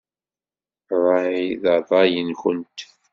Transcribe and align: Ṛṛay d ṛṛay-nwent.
Ṛṛay 1.01 1.39
d 1.61 1.65
ṛṛay-nwent. 1.81 2.79